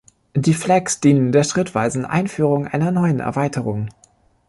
[0.35, 3.89] Die Flags dienen der schrittweisen Einführung einer neuen Erweiterung.